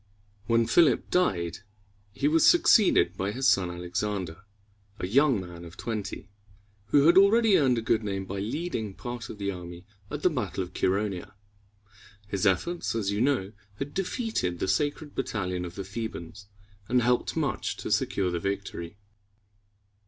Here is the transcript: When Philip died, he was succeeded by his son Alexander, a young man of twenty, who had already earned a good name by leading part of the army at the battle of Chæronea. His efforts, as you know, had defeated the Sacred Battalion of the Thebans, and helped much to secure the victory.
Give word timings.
When 0.47 0.65
Philip 0.65 1.11
died, 1.11 1.59
he 2.11 2.27
was 2.27 2.43
succeeded 2.49 3.15
by 3.15 3.31
his 3.31 3.47
son 3.47 3.69
Alexander, 3.69 4.45
a 4.97 5.05
young 5.05 5.39
man 5.39 5.63
of 5.63 5.77
twenty, 5.77 6.27
who 6.87 7.05
had 7.05 7.19
already 7.19 7.55
earned 7.55 7.77
a 7.77 7.83
good 7.83 8.03
name 8.03 8.25
by 8.25 8.39
leading 8.39 8.95
part 8.95 9.29
of 9.29 9.37
the 9.37 9.51
army 9.51 9.85
at 10.09 10.23
the 10.23 10.29
battle 10.31 10.63
of 10.63 10.73
Chæronea. 10.73 11.33
His 12.27 12.47
efforts, 12.47 12.95
as 12.95 13.11
you 13.11 13.21
know, 13.21 13.53
had 13.75 13.93
defeated 13.93 14.57
the 14.57 14.67
Sacred 14.67 15.13
Battalion 15.13 15.65
of 15.65 15.75
the 15.75 15.83
Thebans, 15.85 16.47
and 16.89 17.03
helped 17.03 17.35
much 17.37 17.77
to 17.77 17.91
secure 17.91 18.31
the 18.31 18.39
victory. 18.39 18.97